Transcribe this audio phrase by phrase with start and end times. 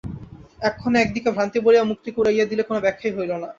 [0.61, 3.47] এক্ষণে একদিকে ভ্রান্তি বলিয়া মুক্তিকে উড়াইয়া দিলে কোন ব্যাখ্যাই হইল না।